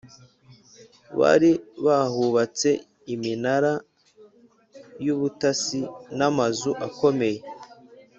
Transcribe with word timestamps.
bari 1.19 1.51
bahubatse 1.85 2.69
iminara 3.13 3.73
y’ubutasi 5.05 5.79
n’amazu 6.17 6.71
akomeye, 6.87 7.39